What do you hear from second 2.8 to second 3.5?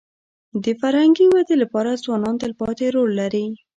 رول لري.